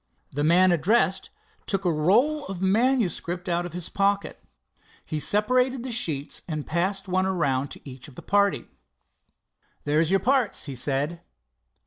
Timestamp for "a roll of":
1.85-2.59